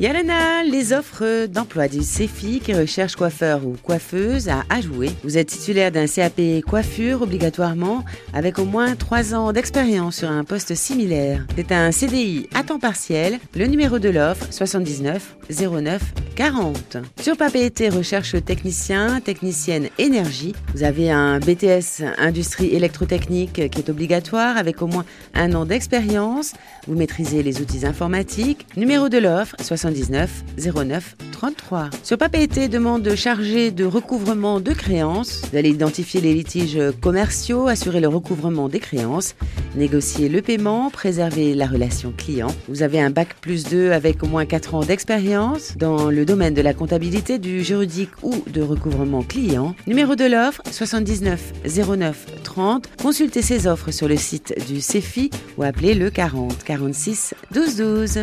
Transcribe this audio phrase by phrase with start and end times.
[0.00, 5.10] Yalana, les offres d'emploi du CEFI qui recherche coiffeur ou coiffeuse à ajouer.
[5.24, 10.44] Vous êtes titulaire d'un CAP coiffure obligatoirement avec au moins 3 ans d'expérience sur un
[10.44, 11.44] poste similaire.
[11.56, 13.40] C'est un CDI à temps partiel.
[13.56, 16.00] Le numéro de l'offre 79 09
[16.36, 16.98] 40.
[17.20, 20.54] Sur Papeete recherche technicien, technicienne énergie.
[20.74, 25.04] Vous avez un BTS industrie électrotechnique qui est obligatoire avec au moins
[25.34, 26.52] un an d'expérience.
[26.86, 28.68] Vous maîtrisez les outils informatiques.
[28.76, 31.90] Numéro de l'offre 79 09 33.
[32.02, 35.42] Sur Papeete demande chargé de recouvrement de créances.
[35.54, 39.36] Allez identifier les litiges commerciaux, assurer le recouvrement des créances,
[39.76, 42.48] négocier le paiement, préserver la relation client.
[42.68, 46.54] Vous avez un bac plus 2 avec au moins 4 ans d'expérience dans le domaine
[46.54, 49.76] de la comptabilité, du juridique ou de recouvrement client.
[49.86, 52.88] Numéro de l'offre 79 09 30.
[53.00, 58.16] Consultez ces offres sur le site du CEFI ou appelez le 40 46 12 12.